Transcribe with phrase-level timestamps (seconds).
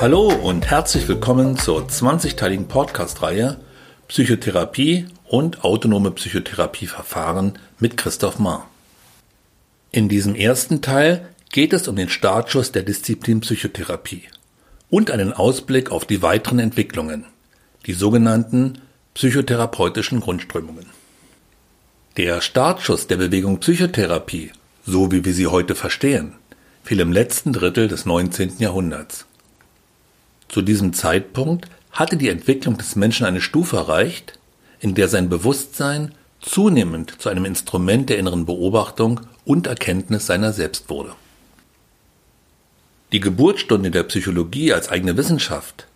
[0.00, 3.58] Hallo und herzlich willkommen zur 20-teiligen Podcast-Reihe
[4.06, 8.70] Psychotherapie und autonome Psychotherapieverfahren mit Christoph Mahr.
[9.90, 14.22] In diesem ersten Teil geht es um den Startschuss der Disziplin Psychotherapie
[14.88, 17.24] und einen Ausblick auf die weiteren Entwicklungen,
[17.86, 18.80] die sogenannten
[19.14, 20.86] psychotherapeutischen Grundströmungen.
[22.16, 24.52] Der Startschuss der Bewegung Psychotherapie,
[24.86, 26.34] so wie wir sie heute verstehen,
[26.84, 28.58] fiel im letzten Drittel des 19.
[28.60, 29.27] Jahrhunderts.
[30.48, 34.38] Zu diesem Zeitpunkt hatte die Entwicklung des Menschen eine Stufe erreicht,
[34.80, 40.88] in der sein Bewusstsein zunehmend zu einem Instrument der inneren Beobachtung und Erkenntnis seiner selbst
[40.88, 41.12] wurde.
[43.12, 45.86] Die Geburtsstunde der Psychologie als eigene Wissenschaft,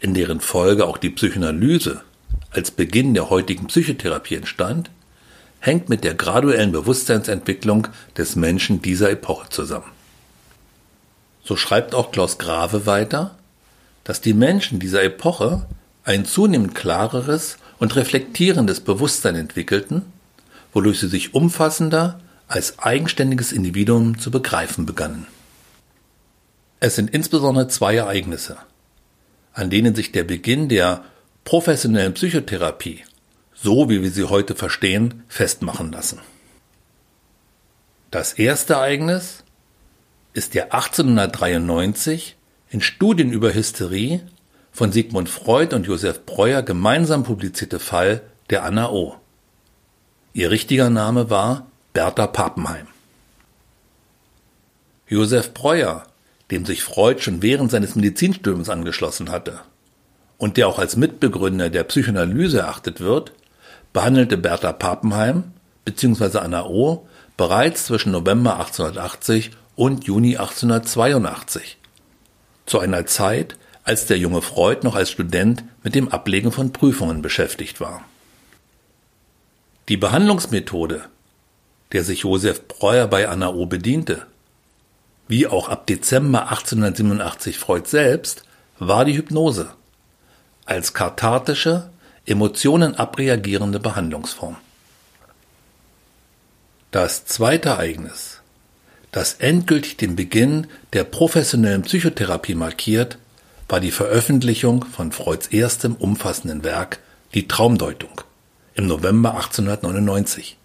[0.00, 2.02] in deren Folge auch die Psychoanalyse
[2.50, 4.90] als Beginn der heutigen Psychotherapie entstand,
[5.60, 9.92] hängt mit der graduellen Bewusstseinsentwicklung des Menschen dieser Epoche zusammen.
[11.44, 13.36] So schreibt auch Klaus Grave weiter,
[14.10, 15.68] dass die Menschen dieser Epoche
[16.02, 20.02] ein zunehmend klareres und reflektierendes Bewusstsein entwickelten,
[20.72, 25.28] wodurch sie sich umfassender als eigenständiges Individuum zu begreifen begannen.
[26.80, 28.56] Es sind insbesondere zwei Ereignisse,
[29.52, 31.04] an denen sich der Beginn der
[31.44, 33.04] professionellen Psychotherapie,
[33.54, 36.18] so wie wir sie heute verstehen, festmachen lassen.
[38.10, 39.44] Das erste Ereignis
[40.32, 42.34] ist der 1893
[42.70, 44.20] in Studien über Hysterie
[44.70, 49.16] von Sigmund Freud und Josef Breuer gemeinsam publizierte Fall der Anna O.
[50.32, 52.86] Ihr richtiger Name war Bertha Pappenheim.
[55.08, 56.04] Josef Breuer,
[56.52, 59.60] dem sich Freud schon während seines Medizinstudiums angeschlossen hatte
[60.38, 63.32] und der auch als Mitbegründer der Psychoanalyse erachtet wird,
[63.92, 65.52] behandelte Bertha Pappenheim
[65.84, 66.38] bzw.
[66.38, 67.08] Anna O.
[67.36, 71.79] bereits zwischen November 1880 und Juni 1882
[72.66, 77.22] zu einer Zeit, als der junge Freud noch als Student mit dem Ablegen von Prüfungen
[77.22, 78.04] beschäftigt war.
[79.88, 81.06] Die Behandlungsmethode,
[81.92, 84.26] der sich Josef Breuer bei Anna O bediente,
[85.26, 88.44] wie auch ab Dezember 1887 Freud selbst,
[88.78, 89.72] war die Hypnose
[90.66, 91.90] als kathartische,
[92.26, 94.56] Emotionen abreagierende Behandlungsform.
[96.92, 98.39] Das zweite Ereignis
[99.12, 103.18] das endgültig den Beginn der professionellen Psychotherapie markiert,
[103.68, 107.00] war die Veröffentlichung von Freuds erstem umfassenden Werk
[107.34, 108.22] Die Traumdeutung
[108.74, 110.56] im November 1899,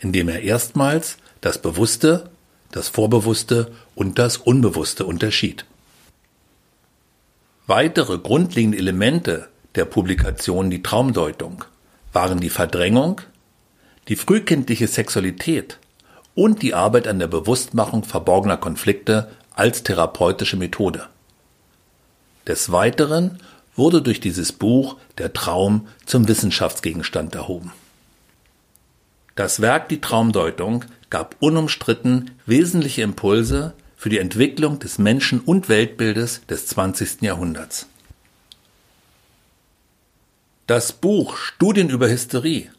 [0.00, 2.30] in dem er erstmals das Bewusste,
[2.72, 5.64] das Vorbewusste und das Unbewusste unterschied.
[7.66, 11.64] Weitere grundlegende Elemente der Publikation Die Traumdeutung
[12.12, 13.20] waren die Verdrängung,
[14.08, 15.78] die frühkindliche Sexualität
[16.36, 21.08] und die Arbeit an der Bewusstmachung verborgener Konflikte als therapeutische Methode.
[22.46, 23.38] Des Weiteren
[23.74, 27.72] wurde durch dieses Buch der Traum zum Wissenschaftsgegenstand erhoben.
[29.34, 36.42] Das Werk Die Traumdeutung gab unumstritten wesentliche Impulse für die Entwicklung des Menschen- und Weltbildes
[36.46, 37.22] des 20.
[37.22, 37.86] Jahrhunderts.
[40.66, 42.70] Das Buch Studien über Hysterie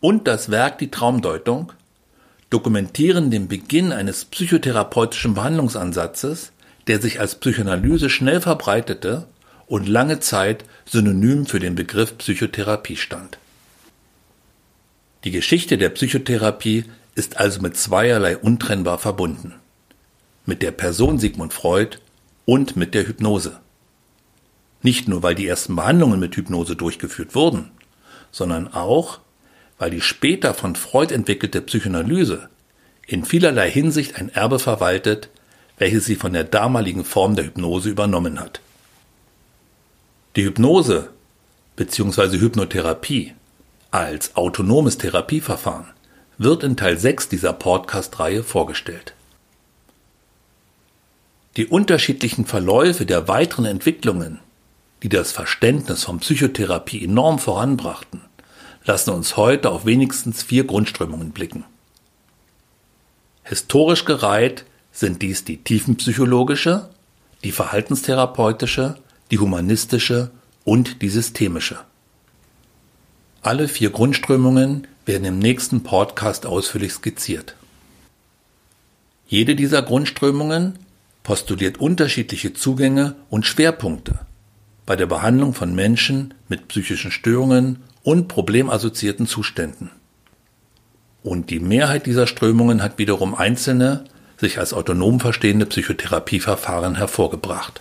[0.00, 1.72] und das Werk Die Traumdeutung
[2.50, 6.52] dokumentieren den Beginn eines psychotherapeutischen Behandlungsansatzes,
[6.88, 9.26] der sich als Psychoanalyse schnell verbreitete
[9.66, 13.38] und lange Zeit synonym für den Begriff Psychotherapie stand.
[15.22, 19.54] Die Geschichte der Psychotherapie ist also mit zweierlei untrennbar verbunden.
[20.46, 21.98] Mit der Person Sigmund Freud
[22.46, 23.60] und mit der Hypnose.
[24.82, 27.70] Nicht nur, weil die ersten Behandlungen mit Hypnose durchgeführt wurden,
[28.32, 29.20] sondern auch,
[29.80, 32.50] weil die später von Freud entwickelte Psychoanalyse
[33.06, 35.30] in vielerlei Hinsicht ein Erbe verwaltet,
[35.78, 38.60] welches sie von der damaligen Form der Hypnose übernommen hat.
[40.36, 41.08] Die Hypnose
[41.76, 42.38] bzw.
[42.38, 43.32] Hypnotherapie
[43.90, 45.86] als autonomes Therapieverfahren
[46.36, 49.14] wird in Teil 6 dieser Podcast-Reihe vorgestellt.
[51.56, 54.40] Die unterschiedlichen Verläufe der weiteren Entwicklungen,
[55.02, 58.20] die das Verständnis von Psychotherapie enorm voranbrachten,
[58.90, 61.62] lassen uns heute auf wenigstens vier Grundströmungen blicken.
[63.44, 66.90] Historisch gereiht sind dies die tiefenpsychologische,
[67.44, 68.96] die verhaltenstherapeutische,
[69.30, 70.32] die humanistische
[70.64, 71.78] und die systemische.
[73.42, 77.54] Alle vier Grundströmungen werden im nächsten Podcast ausführlich skizziert.
[79.28, 80.80] Jede dieser Grundströmungen
[81.22, 84.18] postuliert unterschiedliche Zugänge und Schwerpunkte
[84.84, 89.90] bei der Behandlung von Menschen mit psychischen Störungen und problemassoziierten Zuständen.
[91.22, 94.04] Und die Mehrheit dieser Strömungen hat wiederum einzelne,
[94.38, 97.80] sich als autonom verstehende Psychotherapieverfahren hervorgebracht.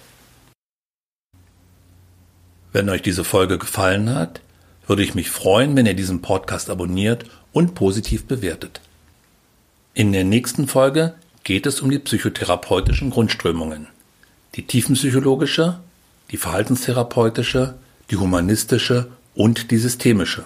[2.73, 4.41] Wenn euch diese Folge gefallen hat,
[4.85, 8.81] würde ich mich freuen, wenn ihr diesen Podcast abonniert und positiv bewertet.
[9.93, 13.87] In der nächsten Folge geht es um die psychotherapeutischen Grundströmungen.
[14.55, 15.79] Die tiefenpsychologische,
[16.31, 17.75] die verhaltenstherapeutische,
[18.11, 19.07] die humanistische
[19.39, 20.43] und die systemische.